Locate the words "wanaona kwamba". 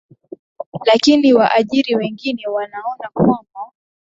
2.47-3.59